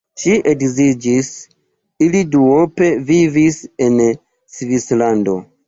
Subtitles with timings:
[0.19, 1.29] Ŝi edziniĝis,
[2.07, 4.03] ili duope vivis en
[4.59, 5.41] Svislando.